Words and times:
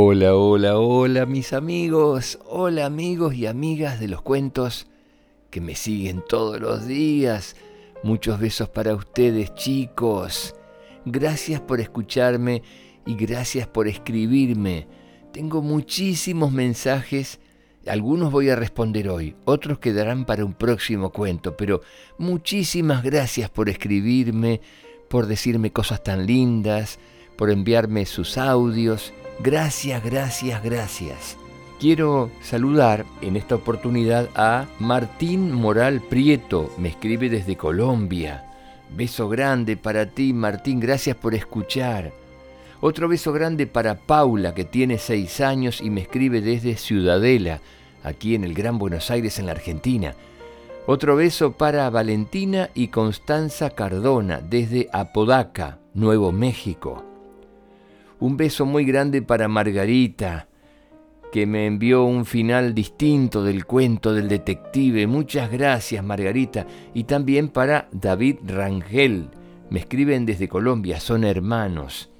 Hola, 0.00 0.36
hola, 0.36 0.78
hola 0.78 1.26
mis 1.26 1.52
amigos, 1.52 2.38
hola 2.46 2.86
amigos 2.86 3.34
y 3.34 3.46
amigas 3.46 3.98
de 3.98 4.06
los 4.06 4.22
cuentos 4.22 4.86
que 5.50 5.60
me 5.60 5.74
siguen 5.74 6.22
todos 6.28 6.60
los 6.60 6.86
días. 6.86 7.56
Muchos 8.04 8.38
besos 8.38 8.68
para 8.68 8.94
ustedes 8.94 9.52
chicos. 9.56 10.54
Gracias 11.04 11.60
por 11.60 11.80
escucharme 11.80 12.62
y 13.06 13.16
gracias 13.16 13.66
por 13.66 13.88
escribirme. 13.88 14.86
Tengo 15.32 15.62
muchísimos 15.62 16.52
mensajes, 16.52 17.40
algunos 17.84 18.30
voy 18.30 18.50
a 18.50 18.54
responder 18.54 19.08
hoy, 19.08 19.34
otros 19.46 19.80
quedarán 19.80 20.26
para 20.26 20.44
un 20.44 20.54
próximo 20.54 21.10
cuento, 21.10 21.56
pero 21.56 21.80
muchísimas 22.18 23.02
gracias 23.02 23.50
por 23.50 23.68
escribirme, 23.68 24.60
por 25.08 25.26
decirme 25.26 25.72
cosas 25.72 26.04
tan 26.04 26.24
lindas, 26.24 27.00
por 27.36 27.50
enviarme 27.50 28.06
sus 28.06 28.38
audios 28.38 29.12
Gracias, 29.40 30.02
gracias, 30.02 30.62
gracias. 30.62 31.36
Quiero 31.78 32.30
saludar 32.42 33.06
en 33.20 33.36
esta 33.36 33.54
oportunidad 33.54 34.28
a 34.34 34.66
Martín 34.80 35.52
Moral 35.52 36.00
Prieto, 36.00 36.72
me 36.76 36.88
escribe 36.88 37.28
desde 37.28 37.56
Colombia. 37.56 38.44
Beso 38.90 39.28
grande 39.28 39.76
para 39.76 40.06
ti, 40.06 40.32
Martín, 40.32 40.80
gracias 40.80 41.16
por 41.16 41.36
escuchar. 41.36 42.12
Otro 42.80 43.08
beso 43.08 43.32
grande 43.32 43.68
para 43.68 43.94
Paula, 43.94 44.54
que 44.54 44.64
tiene 44.64 44.98
seis 44.98 45.40
años 45.40 45.80
y 45.80 45.90
me 45.90 46.00
escribe 46.00 46.40
desde 46.40 46.76
Ciudadela, 46.76 47.60
aquí 48.02 48.34
en 48.34 48.42
el 48.42 48.54
Gran 48.54 48.78
Buenos 48.78 49.08
Aires, 49.12 49.38
en 49.38 49.46
la 49.46 49.52
Argentina. 49.52 50.14
Otro 50.86 51.14
beso 51.14 51.52
para 51.52 51.90
Valentina 51.90 52.70
y 52.74 52.88
Constanza 52.88 53.70
Cardona, 53.70 54.40
desde 54.40 54.88
Apodaca, 54.92 55.78
Nuevo 55.94 56.32
México. 56.32 57.07
Un 58.20 58.36
beso 58.36 58.66
muy 58.66 58.84
grande 58.84 59.22
para 59.22 59.46
Margarita, 59.46 60.48
que 61.30 61.46
me 61.46 61.66
envió 61.66 62.04
un 62.04 62.24
final 62.24 62.74
distinto 62.74 63.44
del 63.44 63.64
cuento 63.64 64.12
del 64.12 64.28
detective. 64.28 65.06
Muchas 65.06 65.50
gracias, 65.50 66.02
Margarita. 66.04 66.66
Y 66.94 67.04
también 67.04 67.48
para 67.48 67.88
David 67.92 68.38
Rangel. 68.44 69.28
Me 69.70 69.80
escriben 69.80 70.26
desde 70.26 70.48
Colombia, 70.48 70.98
son 70.98 71.24
hermanos. 71.24 72.10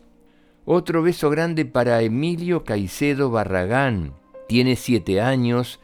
Otro 0.65 1.03
beso 1.03 1.31
grande 1.31 1.65
para 1.65 2.03
Emilio 2.03 2.63
Caicedo 2.63 3.31
Barragán. 3.31 4.13
Tiene 4.49 4.77
siete 4.77 5.21
años, 5.21 5.81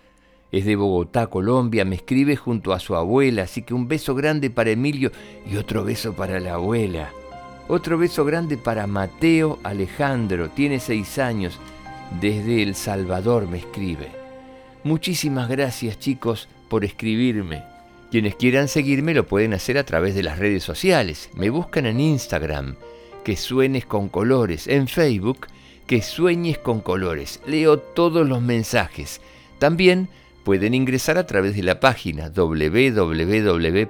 es 0.52 0.66
de 0.66 0.76
Bogotá, 0.76 1.26
Colombia. 1.28 1.84
Me 1.84 1.96
escribe 1.96 2.36
junto 2.36 2.72
a 2.72 2.80
su 2.80 2.94
abuela, 2.94 3.44
así 3.44 3.62
que 3.62 3.74
un 3.74 3.88
beso 3.88 4.14
grande 4.14 4.50
para 4.50 4.70
Emilio 4.70 5.10
y 5.50 5.56
otro 5.56 5.84
beso 5.84 6.12
para 6.12 6.38
la 6.38 6.54
abuela. 6.54 7.10
Otro 7.66 7.96
beso 7.96 8.26
grande 8.26 8.58
para 8.58 8.86
Mateo 8.86 9.58
Alejandro, 9.62 10.50
tiene 10.50 10.80
seis 10.80 11.18
años, 11.18 11.58
desde 12.20 12.62
El 12.62 12.74
Salvador 12.74 13.48
me 13.48 13.56
escribe. 13.56 14.10
Muchísimas 14.82 15.48
gracias 15.48 15.98
chicos 15.98 16.46
por 16.68 16.84
escribirme. 16.84 17.64
Quienes 18.10 18.34
quieran 18.34 18.68
seguirme 18.68 19.14
lo 19.14 19.26
pueden 19.26 19.54
hacer 19.54 19.78
a 19.78 19.84
través 19.84 20.14
de 20.14 20.22
las 20.22 20.38
redes 20.38 20.62
sociales. 20.62 21.30
Me 21.34 21.48
buscan 21.48 21.86
en 21.86 22.00
Instagram, 22.00 22.76
que 23.24 23.34
suenes 23.34 23.86
con 23.86 24.10
colores, 24.10 24.68
en 24.68 24.86
Facebook, 24.86 25.46
que 25.86 26.02
sueñes 26.02 26.58
con 26.58 26.82
colores. 26.82 27.40
Leo 27.46 27.78
todos 27.78 28.28
los 28.28 28.42
mensajes. 28.42 29.22
También 29.58 30.10
pueden 30.44 30.74
ingresar 30.74 31.16
a 31.16 31.26
través 31.26 31.56
de 31.56 31.62
la 31.62 31.80
página 31.80 32.28
www 32.28 33.88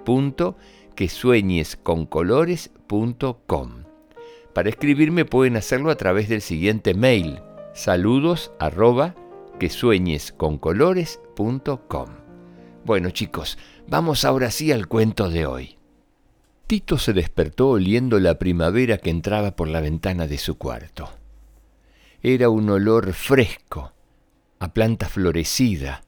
quesueñesconcolores.com. 0.95 3.70
Para 4.53 4.69
escribirme 4.69 5.25
pueden 5.25 5.56
hacerlo 5.56 5.91
a 5.91 5.97
través 5.97 6.28
del 6.28 6.41
siguiente 6.41 6.95
mail, 6.95 7.41
saludos 7.75 8.53
arroba 8.59 9.14
quesueñesconcolores.com. 9.59 12.09
Bueno 12.84 13.11
chicos, 13.11 13.59
vamos 13.89 14.25
ahora 14.25 14.51
sí 14.51 14.73
al 14.73 14.86
cuento 14.86 15.31
de 15.31 15.47
hoy. 15.47 15.79
Tito 16.67 16.97
se 16.97 17.13
despertó 17.13 17.70
oliendo 17.70 18.18
la 18.20 18.39
primavera 18.39 18.98
que 18.98 19.11
entraba 19.11 19.55
por 19.55 19.68
la 19.68 19.80
ventana 19.80 20.27
de 20.27 20.39
su 20.39 20.57
cuarto. 20.57 21.11
Era 22.23 22.48
un 22.48 22.70
olor 22.70 23.13
fresco, 23.13 23.92
a 24.58 24.73
planta 24.73 25.08
florecida, 25.08 26.02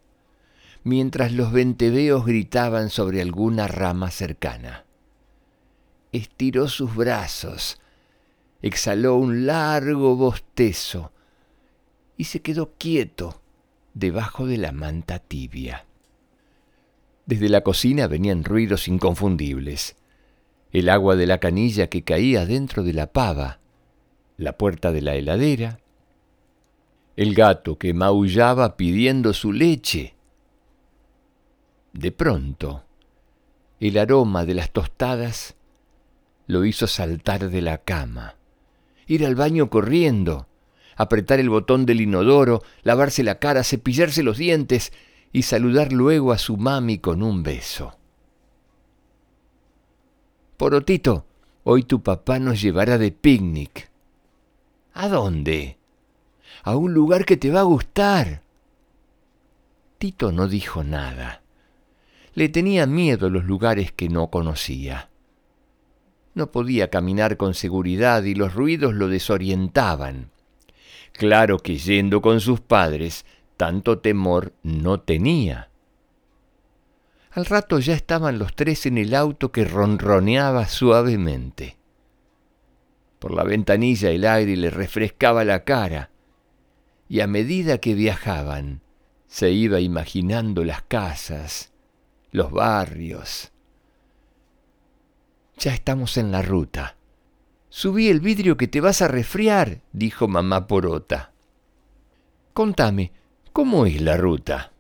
mientras 0.83 1.33
los 1.33 1.53
venteveos 1.53 2.25
gritaban 2.25 2.89
sobre 2.89 3.21
alguna 3.21 3.69
rama 3.69 4.11
cercana. 4.11 4.86
Estiró 6.13 6.69
sus 6.69 6.95
brazos, 6.95 7.81
exhaló 8.63 9.17
un 9.17 9.47
largo 9.47 10.17
bostezo 10.17 11.13
y 12.17 12.25
se 12.25 12.41
quedó 12.41 12.73
quieto 12.79 13.41
debajo 13.95 14.47
de 14.47 14.59
la 14.59 14.73
manta 14.73 15.19
tibia. 15.19 15.85
Desde 17.27 17.49
la 17.49 17.63
cocina 17.63 18.07
venían 18.07 18.45
ruidos 18.45 18.89
inconfundibles. 18.89 19.97
El 20.73 20.89
agua 20.89 21.17
de 21.17 21.27
la 21.27 21.39
canilla 21.39 21.89
que 21.89 22.03
caía 22.03 22.47
dentro 22.47 22.83
de 22.83 22.93
la 22.93 23.13
pava, 23.13 23.59
la 24.37 24.57
puerta 24.57 24.93
de 24.93 25.03
la 25.03 25.15
heladera, 25.15 25.81
el 27.17 27.35
gato 27.35 27.79
que 27.79 27.95
maullaba 27.95 28.77
pidiendo 28.77 29.33
su 29.33 29.53
leche, 29.53 30.15
de 31.93 32.13
pronto, 32.13 32.85
el 33.81 33.97
aroma 33.97 34.45
de 34.45 34.55
las 34.55 34.71
tostadas 34.71 35.56
lo 36.47 36.65
hizo 36.65 36.87
saltar 36.87 37.51
de 37.51 37.63
la 37.63 37.79
cama, 37.79 38.37
ir 39.07 39.25
al 39.27 39.35
baño 39.35 39.69
corriendo, 39.71 40.47
apretar 40.97 41.41
el 41.41 41.51
botón 41.51 41.87
del 41.87 42.01
inodoro, 42.01 42.63
lavarse 42.83 43.23
la 43.23 43.39
cara, 43.39 43.65
cepillarse 43.65 44.23
los 44.23 44.39
dientes 44.39 44.93
y 45.33 45.43
saludar 45.43 45.93
luego 45.93 46.33
a 46.33 46.39
su 46.39 46.57
mami 46.57 46.99
con 46.99 47.23
un 47.23 47.43
beso. 47.43 47.99
Porotito, 50.57 51.27
hoy 51.65 51.83
tu 51.83 52.03
papá 52.03 52.39
nos 52.39 52.63
llevará 52.63 52.97
de 52.97 53.13
picnic. 53.13 53.91
¿A 54.95 55.09
dónde? 55.09 55.77
A 56.63 56.77
un 56.77 56.95
lugar 56.95 57.27
que 57.27 57.37
te 57.37 57.51
va 57.51 57.61
a 57.61 57.65
gustar. 57.65 58.43
Tito 59.99 60.33
no 60.33 60.49
dijo 60.49 60.83
nada. 60.83 61.43
Le 62.35 62.49
tenía 62.49 62.87
miedo 62.87 63.29
los 63.29 63.45
lugares 63.45 63.93
que 63.93 64.09
no 64.09 64.29
conocía. 64.29 65.11
No 66.37 66.53
podía 66.53 66.91
caminar 66.91 67.39
con 67.39 67.55
seguridad 67.55 68.23
y 68.25 68.35
los 68.35 68.53
ruidos 68.53 68.93
lo 68.93 69.09
desorientaban. 69.09 70.31
Claro 71.15 71.59
que 71.61 71.79
yendo 71.79 72.21
con 72.21 72.43
sus 72.43 72.61
padres, 72.61 73.25
tanto 73.57 74.01
temor 74.01 74.53
no 74.63 75.01
tenía. 75.01 75.71
Al 77.31 77.47
rato 77.47 77.79
ya 77.79 77.95
estaban 77.95 78.39
los 78.39 78.55
tres 78.55 78.85
en 78.85 78.99
el 78.99 79.15
auto 79.15 79.51
que 79.51 79.65
ronroneaba 79.65 80.69
suavemente. 80.69 81.79
Por 83.19 83.33
la 83.33 83.43
ventanilla 83.43 84.11
el 84.11 84.27
aire 84.27 84.59
le 84.59 84.69
refrescaba 84.69 85.43
la 85.43 85.65
cara, 85.65 86.11
y 87.09 87.21
a 87.21 87.27
medida 87.27 87.79
que 87.79 87.95
viajaban, 87.95 88.83
se 89.27 89.53
iba 89.53 89.81
imaginando 89.81 90.65
las 90.65 90.83
casas, 90.83 91.73
los 92.31 92.53
barrios. 92.53 93.53
Ya 95.59 95.73
estamos 95.73 96.19
en 96.19 96.33
la 96.33 96.43
ruta. 96.43 96.97
Subí 97.71 98.09
el 98.09 98.21
vidrio 98.21 98.57
que 98.57 98.69
te 98.69 98.81
vas 98.81 99.01
a 99.01 99.09
resfriar, 99.09 99.81
dijo 99.93 100.29
mamá 100.29 100.67
Porota. 100.67 101.33
Contame, 102.53 103.13
¿cómo 103.53 103.87
es 103.87 104.01
la 104.03 104.17
ruta? 104.19 104.73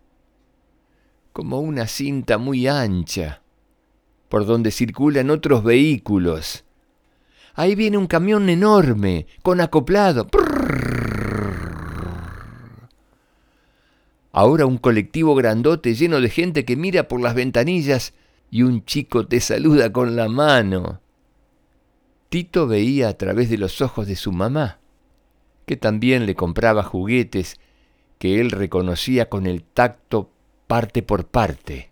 Como 1.32 1.60
una 1.60 1.86
cinta 1.86 2.36
muy 2.36 2.66
ancha, 2.66 3.42
por 4.28 4.44
donde 4.44 4.70
circulan 4.70 5.30
otros 5.30 5.64
vehículos. 5.64 6.64
Ahí 7.54 7.74
viene 7.74 7.96
un 7.96 8.06
camión 8.06 8.48
enorme, 8.50 9.26
con 9.42 9.62
acoplado. 9.62 10.28
Ahora 14.30 14.66
un 14.66 14.76
colectivo 14.76 15.34
grandote 15.34 15.94
lleno 15.94 16.20
de 16.20 16.28
gente 16.28 16.66
que 16.66 16.76
mira 16.76 17.08
por 17.08 17.22
las 17.22 17.34
ventanillas 17.34 18.12
y 18.50 18.62
un 18.62 18.84
chico 18.84 19.26
te 19.26 19.40
saluda 19.40 19.92
con 19.92 20.16
la 20.16 20.28
mano. 20.28 21.00
Tito 22.28 22.66
veía 22.66 23.08
a 23.08 23.14
través 23.14 23.50
de 23.50 23.58
los 23.58 23.80
ojos 23.80 24.06
de 24.06 24.16
su 24.16 24.32
mamá, 24.32 24.78
que 25.64 25.76
también 25.76 26.26
le 26.26 26.34
compraba 26.34 26.82
juguetes 26.82 27.58
que 28.18 28.40
él 28.40 28.50
reconocía 28.50 29.28
con 29.28 29.46
el 29.46 29.62
tacto 29.62 30.30
parte 30.66 31.02
por 31.02 31.26
parte. 31.26 31.90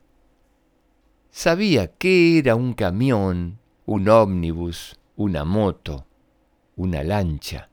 Sabía 1.31 1.89
qué 1.89 2.39
era 2.39 2.55
un 2.55 2.75
camión, 2.75 3.59
un 3.87 4.09
ómnibus, 4.09 4.99
una 5.17 5.45
moto, 5.45 6.07
una 6.77 7.03
lancha, 7.03 7.69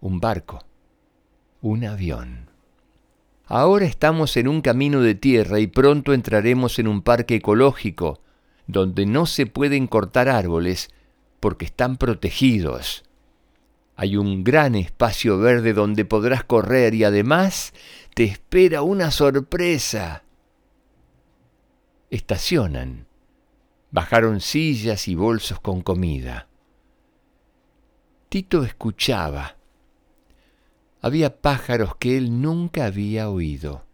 un 0.00 0.20
barco, 0.20 0.64
un 1.60 1.84
avión. 1.84 2.47
Ahora 3.50 3.86
estamos 3.86 4.36
en 4.36 4.46
un 4.46 4.60
camino 4.60 5.00
de 5.00 5.14
tierra 5.14 5.58
y 5.58 5.66
pronto 5.66 6.12
entraremos 6.12 6.78
en 6.78 6.86
un 6.86 7.00
parque 7.00 7.36
ecológico, 7.36 8.20
donde 8.66 9.06
no 9.06 9.24
se 9.24 9.46
pueden 9.46 9.86
cortar 9.86 10.28
árboles 10.28 10.90
porque 11.40 11.64
están 11.64 11.96
protegidos. 11.96 13.04
Hay 13.96 14.18
un 14.18 14.44
gran 14.44 14.74
espacio 14.74 15.38
verde 15.38 15.72
donde 15.72 16.04
podrás 16.04 16.44
correr 16.44 16.94
y 16.94 17.04
además 17.04 17.72
te 18.14 18.24
espera 18.24 18.82
una 18.82 19.10
sorpresa. 19.10 20.24
Estacionan. 22.10 23.06
Bajaron 23.90 24.40
sillas 24.40 25.08
y 25.08 25.14
bolsos 25.14 25.58
con 25.58 25.80
comida. 25.80 26.48
Tito 28.28 28.62
escuchaba. 28.62 29.57
Había 31.00 31.40
pájaros 31.40 31.96
que 31.96 32.16
él 32.16 32.40
nunca 32.40 32.86
había 32.86 33.30
oído. 33.30 33.84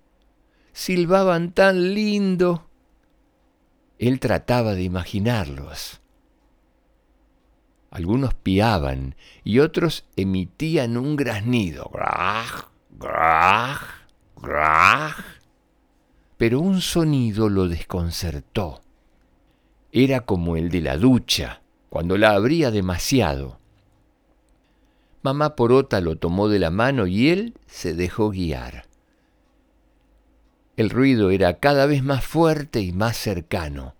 Silbaban 0.73 1.53
tan 1.53 1.95
lindo. 1.95 2.69
Él 3.99 4.21
trataba 4.21 4.75
de 4.75 4.83
imaginarlos. 4.83 6.01
Algunos 7.91 8.35
piaban 8.35 9.15
y 9.45 9.61
otros 9.61 10.05
emitían 10.17 10.97
un 10.97 11.15
graznido. 11.15 11.89
Graj, 11.93 12.65
graj, 12.99 13.83
graj. 14.43 15.17
Pero 16.37 16.59
un 16.59 16.81
sonido 16.81 17.49
lo 17.49 17.69
desconcertó. 17.69 18.83
Era 19.93 20.23
como 20.23 20.57
el 20.57 20.71
de 20.71 20.81
la 20.81 20.97
ducha, 20.97 21.63
cuando 21.89 22.19
la 22.19 22.31
abría 22.31 22.73
demasiado. 22.73 23.61
Mamá 25.25 25.57
Porota 25.57 26.03
lo 26.03 26.17
tomó 26.17 26.51
de 26.51 26.59
la 26.59 26.71
mano 26.71 27.07
y 27.07 27.31
él 27.31 27.55
se 27.67 27.95
dejó 27.95 28.29
guiar. 28.29 28.85
El 30.77 30.91
ruido 30.91 31.31
era 31.31 31.61
cada 31.61 31.87
vez 31.87 32.05
más 32.05 32.23
fuerte 32.23 32.81
y 32.81 32.93
más 32.93 33.17
cercano. 33.17 33.95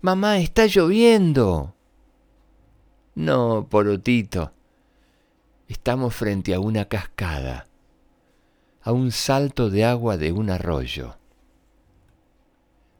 Mamá, 0.00 0.38
está 0.38 0.64
lloviendo. 0.64 1.74
No, 3.14 3.66
Porotito. 3.68 4.52
Estamos 5.68 6.14
frente 6.14 6.54
a 6.54 6.60
una 6.60 6.86
cascada, 6.86 7.66
a 8.80 8.92
un 8.92 9.12
salto 9.12 9.68
de 9.68 9.84
agua 9.84 10.16
de 10.16 10.32
un 10.32 10.48
arroyo. 10.48 11.18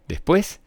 Después 0.06 0.60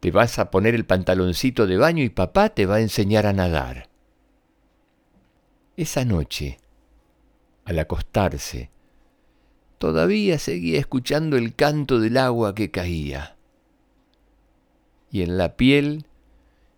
te 0.00 0.10
vas 0.10 0.38
a 0.38 0.50
poner 0.50 0.74
el 0.74 0.84
pantaloncito 0.84 1.66
de 1.66 1.78
baño 1.78 2.04
y 2.04 2.10
papá 2.10 2.50
te 2.50 2.66
va 2.66 2.74
a 2.76 2.80
enseñar 2.80 3.24
a 3.24 3.32
nadar. 3.32 3.87
Esa 5.78 6.04
noche, 6.04 6.58
al 7.64 7.78
acostarse, 7.78 8.72
todavía 9.78 10.40
seguía 10.40 10.80
escuchando 10.80 11.36
el 11.36 11.54
canto 11.54 12.00
del 12.00 12.16
agua 12.16 12.52
que 12.52 12.72
caía. 12.72 13.36
Y 15.12 15.22
en 15.22 15.38
la 15.38 15.56
piel 15.56 16.06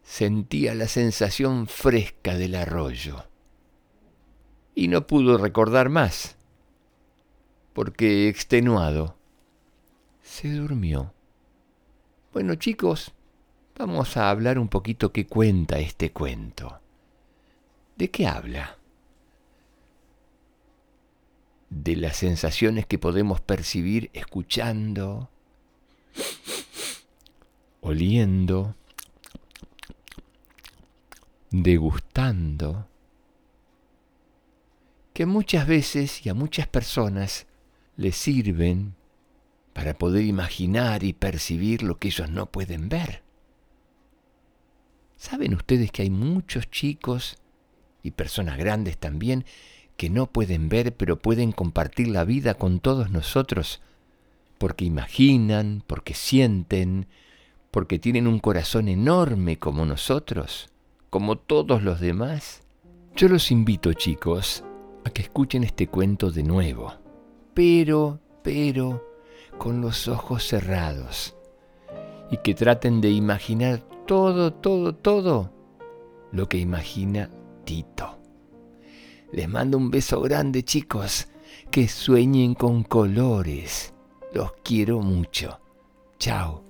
sentía 0.03 0.75
la 0.75 0.87
sensación 0.87 1.67
fresca 1.67 2.37
del 2.37 2.55
arroyo. 2.55 3.25
Y 4.75 4.89
no 4.89 5.07
pudo 5.07 5.39
recordar 5.39 5.89
más, 5.89 6.37
porque 7.73 8.29
extenuado, 8.29 9.17
se 10.21 10.53
durmió. 10.53 11.15
Bueno 12.35 12.55
chicos, 12.57 13.15
vamos 13.79 14.19
a 14.19 14.29
hablar 14.29 14.59
un 14.59 14.69
poquito 14.69 15.11
qué 15.11 15.27
cuenta 15.27 15.79
este 15.79 16.13
cuento. 16.13 16.83
¿De 17.97 18.11
qué 18.11 18.27
habla? 18.27 18.77
De 21.71 21.97
las 21.97 22.17
sensaciones 22.17 22.85
que 22.87 22.99
podemos 22.99 23.41
percibir 23.41 24.11
escuchando, 24.13 25.31
oliendo, 27.81 28.75
degustando, 31.51 32.89
que 35.13 35.27
muchas 35.27 35.67
veces 35.67 36.25
y 36.27 36.29
a 36.29 36.35
muchas 36.35 36.67
personas 36.67 37.47
les 37.97 38.17
sirven 38.17 38.95
para 39.73 39.95
poder 39.95 40.25
imaginar 40.25 41.05
y 41.05 41.13
percibir 41.13 41.83
lo 41.83 41.99
que 41.99 42.09
ellos 42.09 42.31
no 42.31 42.47
pueden 42.51 42.89
ver. 42.89 43.23
¿Saben 45.17 45.55
ustedes 45.55 45.93
que 45.93 46.03
hay 46.03 46.11
muchos 46.11 46.71
chicos 46.71 47.37
y 48.03 48.13
personas 48.13 48.57
grandes 48.57 48.97
también 48.97 49.45
que 50.01 50.09
no 50.09 50.25
pueden 50.25 50.71
ver 50.71 50.97
pero 50.97 51.19
pueden 51.19 51.53
compartir 51.53 52.09
la 52.09 52.25
vida 52.25 52.55
con 52.55 52.81
todos 52.81 53.11
nosotros 53.11 53.83
porque 54.57 54.87
imaginan, 54.87 55.85
porque 55.87 56.15
sienten, 56.15 57.07
porque 57.71 57.99
tienen 57.99 58.27
un 58.27 58.39
corazón 58.39 58.89
enorme 58.89 59.59
como 59.59 59.85
nosotros? 59.85 60.71
como 61.11 61.37
todos 61.37 61.83
los 61.83 62.01
demás? 62.01 62.63
Yo 63.15 63.29
los 63.29 63.51
invito, 63.51 63.93
chicos, 63.93 64.65
a 65.05 65.11
que 65.11 65.23
escuchen 65.23 65.65
este 65.65 65.89
cuento 65.89 66.31
de 66.31 66.45
nuevo, 66.45 66.95
pero, 67.53 68.21
pero, 68.43 69.05
con 69.59 69.83
los 69.83 70.09
ojos 70.09 70.47
cerrados, 70.47 71.37
y 72.31 72.39
que 72.39 72.55
traten 72.55 73.03
de 73.03 73.11
imaginar 73.11 73.81
todo, 74.07 74.53
todo, 74.55 74.95
todo 74.95 75.53
lo 76.33 76.49
que 76.49 76.57
imagina 76.57 77.29
Tito. 77.65 78.10
Les 79.33 79.49
mando 79.49 79.79
un 79.79 79.91
beso 79.91 80.21
grande, 80.21 80.63
chicos, 80.65 81.29
que 81.71 81.89
sueñen 81.89 82.55
con 82.55 82.83
colores. 82.83 83.93
Los 84.33 84.53
quiero 84.63 85.01
mucho. 85.01 85.61
Chao. 86.19 86.70